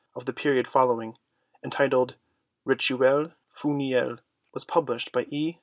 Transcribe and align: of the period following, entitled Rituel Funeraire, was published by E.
of 0.15 0.25
the 0.25 0.33
period 0.33 0.65
following, 0.65 1.15
entitled 1.63 2.15
Rituel 2.65 3.33
Funeraire, 3.55 4.17
was 4.51 4.65
published 4.65 5.11
by 5.11 5.27
E. 5.29 5.59